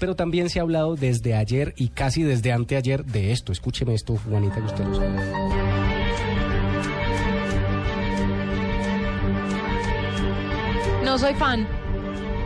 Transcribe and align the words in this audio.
pero 0.00 0.16
también 0.16 0.48
se 0.48 0.58
ha 0.58 0.62
hablado 0.62 0.96
desde 0.96 1.34
ayer 1.34 1.74
y 1.76 1.88
casi 1.88 2.24
desde 2.24 2.50
anteayer 2.50 3.04
de 3.04 3.30
esto. 3.30 3.52
Escúcheme 3.52 3.94
esto, 3.94 4.16
Juanita, 4.16 4.56
que 4.56 4.62
usted 4.62 4.84
lo 4.84 4.94
sabe. 4.96 5.20
No 11.04 11.18
soy 11.18 11.34
fan. 11.34 11.79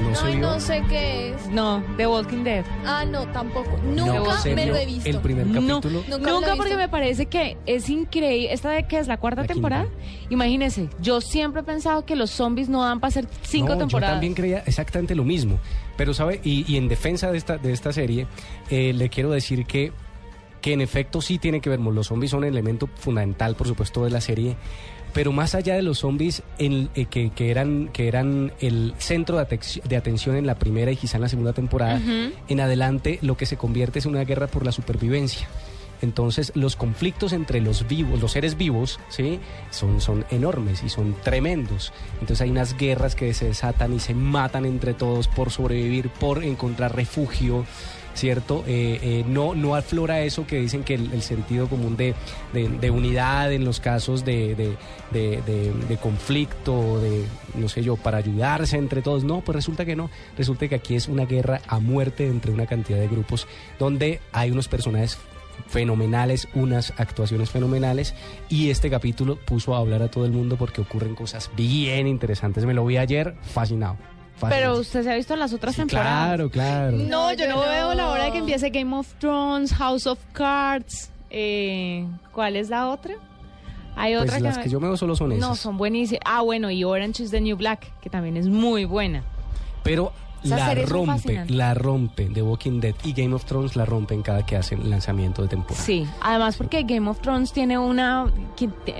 No 0.00 0.14
sé 0.14 0.26
Ay, 0.26 0.36
no 0.36 0.60
sé 0.60 0.82
qué 0.88 1.30
es. 1.30 1.46
No, 1.48 1.82
The 1.96 2.06
Walking 2.06 2.44
Dead. 2.44 2.64
Ah, 2.86 3.04
no, 3.04 3.26
tampoco. 3.32 3.78
No, 3.84 4.06
Nunca 4.06 4.42
me 4.54 4.66
lo 4.66 4.76
he 4.76 4.86
visto. 4.86 5.08
El 5.08 5.18
primer 5.20 5.46
No. 5.46 5.80
capítulo. 5.80 6.04
Nunca 6.08 6.30
lo 6.30 6.38
he 6.40 6.56
porque 6.56 6.62
visto. 6.64 6.76
me 6.78 6.88
parece 6.88 7.26
que 7.26 7.56
es 7.66 7.88
increíble. 7.88 8.52
¿Esta 8.52 8.70
de 8.70 8.86
qué 8.86 8.98
es 8.98 9.08
la 9.08 9.16
cuarta 9.18 9.42
La 9.42 9.48
temporada? 9.48 9.84
quinta. 9.84 10.28
Imagínese, 10.30 10.88
yo 11.00 11.20
siempre 11.20 11.62
he 11.62 11.64
pensado 11.64 12.04
que 12.04 12.16
los 12.16 12.30
zombies 12.30 12.68
no 12.68 12.82
dan 12.84 13.00
para 13.00 13.08
hacer 13.08 13.26
cinco 13.42 13.70
No, 13.74 13.78
temporadas. 13.78 14.10
Yo 14.10 14.14
también 14.14 14.34
creía 14.34 14.62
exactamente 14.66 15.14
lo 15.14 15.24
mismo. 15.24 15.58
Pero, 15.96 16.14
¿sabe? 16.14 16.40
Y, 16.44 16.64
y 16.72 16.76
en 16.76 16.88
defensa 16.88 17.32
de 17.32 17.38
esta, 17.38 17.58
de 17.58 17.72
esta 17.72 17.92
serie, 17.92 18.26
eh, 18.70 18.92
le 18.92 19.08
quiero 19.08 19.30
decir 19.30 19.66
que, 19.66 19.92
que 20.60 20.72
en 20.72 20.80
efecto 20.80 21.20
sí 21.20 21.38
tiene 21.38 21.60
que 21.60 21.70
ver. 21.70 21.80
Los 21.80 22.08
zombies 22.08 22.30
son 22.32 22.38
un 22.40 22.44
elemento 22.46 22.88
fundamental, 22.96 23.54
por 23.56 23.66
supuesto, 23.68 24.04
de 24.04 24.10
la 24.10 24.20
serie. 24.20 24.56
Pero 25.14 25.32
más 25.32 25.54
allá 25.54 25.74
de 25.74 25.82
los 25.82 26.00
zombies 26.00 26.42
en- 26.58 26.90
eh, 26.94 27.06
que, 27.06 27.30
que 27.30 27.50
eran, 27.50 27.88
que 27.92 28.08
eran 28.08 28.52
el 28.60 28.94
centro 28.98 29.38
de, 29.38 29.44
atec- 29.48 29.82
de 29.82 29.96
atención 29.96 30.36
en 30.36 30.46
la 30.46 30.56
primera 30.56 30.90
y 30.92 30.96
quizá 30.96 31.16
en 31.16 31.22
la 31.22 31.28
segunda 31.30 31.54
temporada, 31.54 32.00
en 32.48 32.60
adelante 32.60 33.18
lo 33.22 33.36
que 33.36 33.46
se 33.46 33.56
convierte 33.56 33.98
es 34.00 34.06
una 34.06 34.24
guerra 34.24 34.48
por 34.48 34.64
la 34.66 34.72
supervivencia. 34.72 35.48
Entonces 36.00 36.52
los 36.54 36.76
conflictos 36.76 37.32
entre 37.32 37.60
los 37.60 37.88
vivos, 37.88 38.20
los 38.20 38.30
seres 38.32 38.56
vivos, 38.56 39.00
¿sí? 39.08 39.40
son, 39.70 40.00
son 40.00 40.24
enormes 40.30 40.84
y 40.84 40.88
son 40.90 41.14
tremendos. 41.24 41.92
Entonces 42.20 42.42
hay 42.42 42.50
unas 42.50 42.76
guerras 42.76 43.14
que 43.16 43.34
se 43.34 43.46
desatan 43.46 43.94
y 43.94 43.98
se 44.00 44.14
matan 44.14 44.64
entre 44.66 44.94
todos 44.94 45.26
por 45.26 45.50
sobrevivir, 45.50 46.08
por 46.10 46.44
encontrar 46.44 46.94
refugio, 46.94 47.64
¿cierto? 48.18 48.64
Eh, 48.66 48.98
eh, 49.02 49.24
no, 49.26 49.54
no 49.54 49.74
aflora 49.74 50.20
eso 50.20 50.46
que 50.46 50.56
dicen 50.58 50.82
que 50.84 50.94
el, 50.94 51.22
sentido 51.22 51.68
común 51.68 51.96
de, 51.96 52.14
de- 52.52 52.68
de 52.68 52.90
unidad 52.90 53.52
en 53.52 53.64
los 53.64 53.80
casos 53.80 54.24
de- 54.24 54.54
de 55.10 55.96
conflicto, 56.02 57.00
de, 57.00 57.24
no 57.54 57.68
sé 57.68 57.82
yo, 57.82 57.96
para 57.96 58.18
ayudarse 58.18 58.76
entre 58.76 59.02
todos. 59.02 59.24
No, 59.24 59.40
pues 59.40 59.56
resulta 59.56 59.84
que 59.84 59.96
no. 59.96 60.10
Resulta 60.36 60.68
que 60.68 60.74
aquí 60.74 60.94
es 60.94 61.08
una 61.08 61.24
guerra 61.26 61.60
a 61.66 61.78
muerte 61.78 62.26
entre 62.26 62.52
una 62.52 62.66
cantidad 62.66 62.98
de 62.98 63.08
grupos 63.08 63.46
donde 63.78 64.20
hay 64.32 64.50
unos 64.50 64.68
personajes 64.68 65.18
fenomenales, 65.66 66.48
unas 66.54 66.92
actuaciones 66.98 67.50
fenomenales 67.50 68.14
y 68.48 68.70
este 68.70 68.90
capítulo 68.90 69.36
puso 69.36 69.74
a 69.74 69.78
hablar 69.78 70.02
a 70.02 70.08
todo 70.10 70.24
el 70.24 70.32
mundo 70.32 70.56
porque 70.56 70.80
ocurren 70.80 71.14
cosas 71.14 71.50
bien 71.56 72.06
interesantes. 72.06 72.64
Me 72.64 72.74
lo 72.74 72.84
vi 72.86 72.96
ayer 72.96 73.34
fascinado. 73.42 73.96
Pero 74.48 74.78
usted 74.78 75.02
se 75.02 75.10
ha 75.10 75.14
visto 75.14 75.34
las 75.36 75.52
otras 75.52 75.74
Sí, 75.74 75.82
temporadas. 75.82 76.26
Claro, 76.26 76.50
claro. 76.50 76.96
No, 76.96 77.32
yo 77.32 77.48
no, 77.48 77.60
veo 77.60 77.94
la 77.94 78.08
hora 78.08 78.24
de 78.24 78.32
que 78.32 78.38
empiece 78.38 78.70
Game 78.70 78.94
of 78.96 79.12
Thrones, 79.18 79.72
House 79.74 80.06
of 80.06 80.18
Cards. 80.32 81.10
Eh, 81.30 82.06
¿Cuál 82.32 82.56
es 82.56 82.68
la 82.70 82.88
otra? 82.88 83.14
Hay 83.96 84.14
Pues 84.14 84.24
otra 84.30 84.40
las 84.40 84.58
que 84.58 84.68
yo 84.68 84.78
me 84.80 84.86
veo 84.86 84.96
solo 84.96 85.16
son 85.16 85.32
esas. 85.32 85.48
No, 85.48 85.56
son 85.56 85.76
buenísimas. 85.76 86.20
Ah, 86.24 86.42
bueno, 86.42 86.70
y 86.70 86.84
Orange 86.84 87.24
is 87.24 87.30
the 87.30 87.40
New 87.40 87.56
Black, 87.56 87.92
que 88.00 88.08
también 88.08 88.36
es 88.36 88.46
muy 88.48 88.84
buena. 88.84 89.24
Pero 89.82 90.12
la 90.44 90.74
rompe, 90.74 91.44
la 91.48 91.74
rompe. 91.74 92.26
The 92.26 92.42
Walking 92.42 92.80
Dead 92.80 92.94
y 93.04 93.12
Game 93.12 93.34
of 93.34 93.44
Thrones 93.44 93.76
la 93.76 93.84
rompen 93.84 94.22
cada 94.22 94.44
que 94.46 94.56
hacen 94.56 94.88
lanzamiento 94.90 95.42
de 95.42 95.48
temporada. 95.48 95.84
Sí, 95.84 96.06
además 96.20 96.56
porque 96.56 96.82
Game 96.84 97.08
of 97.08 97.20
Thrones 97.20 97.52
tiene 97.52 97.78
una, 97.78 98.26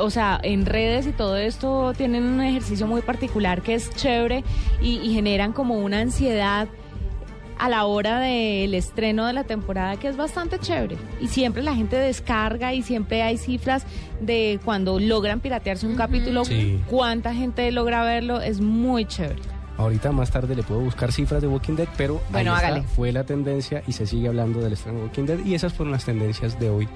o 0.00 0.10
sea, 0.10 0.38
en 0.42 0.66
redes 0.66 1.06
y 1.06 1.12
todo 1.12 1.36
esto 1.36 1.92
tienen 1.96 2.24
un 2.24 2.40
ejercicio 2.40 2.86
muy 2.86 3.02
particular 3.02 3.62
que 3.62 3.74
es 3.74 3.90
chévere 3.94 4.44
y, 4.82 4.96
y 4.98 5.14
generan 5.14 5.52
como 5.52 5.78
una 5.78 6.00
ansiedad 6.00 6.68
a 7.56 7.68
la 7.68 7.84
hora 7.84 8.18
del 8.18 8.74
estreno 8.74 9.26
de 9.26 9.32
la 9.32 9.44
temporada 9.44 9.96
que 9.96 10.08
es 10.08 10.16
bastante 10.16 10.58
chévere 10.58 10.96
y 11.20 11.28
siempre 11.28 11.62
la 11.62 11.72
gente 11.76 11.94
descarga 11.96 12.74
y 12.74 12.82
siempre 12.82 13.22
hay 13.22 13.38
cifras 13.38 13.86
de 14.20 14.58
cuando 14.64 14.98
logran 14.98 15.38
piratearse 15.38 15.86
un 15.86 15.94
capítulo, 15.94 16.44
Sí. 16.44 16.80
cuánta 16.90 17.32
gente 17.32 17.70
logra 17.70 18.02
verlo, 18.02 18.40
es 18.40 18.60
muy 18.60 19.04
chévere. 19.04 19.40
Ahorita 19.76 20.12
más 20.12 20.30
tarde 20.30 20.54
le 20.54 20.62
puedo 20.62 20.80
buscar 20.80 21.12
cifras 21.12 21.42
de 21.42 21.48
Walking 21.48 21.74
Dead, 21.74 21.88
pero 21.96 22.20
Bueno, 22.30 22.54
ahí 22.54 22.78
está, 22.78 22.88
fue 22.94 23.12
la 23.12 23.24
tendencia 23.24 23.82
y 23.86 23.92
se 23.92 24.06
sigue 24.06 24.28
hablando 24.28 24.60
del 24.60 24.72
estreno 24.72 24.98
de 24.98 25.04
Walking 25.06 25.24
Dead 25.24 25.38
y 25.44 25.54
esas 25.54 25.72
fueron 25.72 25.92
las 25.92 26.04
tendencias 26.04 26.58
de 26.58 26.70
hoy. 26.70 26.88